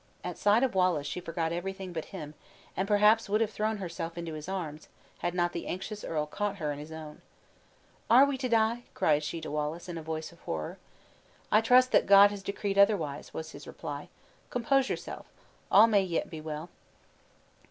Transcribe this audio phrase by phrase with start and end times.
[0.23, 2.33] At sight of Wallace she forgot everything but him;
[2.75, 4.87] and perhaps would have thrown herself into his arms,
[5.19, 7.21] had not the anxious earl caught her in his own.
[8.09, 10.79] "Are we to die?" cried she to Wallace, in a voice of horror.
[11.51, 14.09] "I trust that God has decreed otherwise," was his reply.
[14.49, 15.27] "Compose yourself;
[15.71, 16.69] all may yet be well."